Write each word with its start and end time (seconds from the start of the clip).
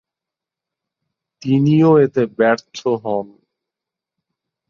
তিনিও 1.41 1.91
এতে 1.97 2.23
ব্যর্থ 2.37 2.77
হন। 3.03 3.27